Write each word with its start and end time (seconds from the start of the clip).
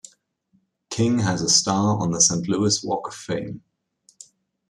King 0.89 1.19
has 1.19 1.43
a 1.43 1.47
star 1.47 2.01
on 2.01 2.09
the 2.09 2.19
Saint 2.21 2.49
Louis 2.49 2.83
Walk 2.83 3.09
of 3.09 3.13
Fame. 3.13 3.61